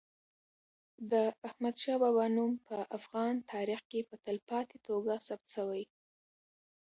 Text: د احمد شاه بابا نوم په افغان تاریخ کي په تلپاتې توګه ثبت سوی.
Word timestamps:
د 1.11 1.13
احمد 1.47 1.75
شاه 1.83 1.99
بابا 2.03 2.25
نوم 2.35 2.51
په 2.67 2.77
افغان 2.97 3.33
تاریخ 3.53 3.79
کي 3.91 4.01
په 4.09 4.15
تلپاتې 4.25 4.77
توګه 4.87 5.13
ثبت 5.27 5.47
سوی. 5.55 5.83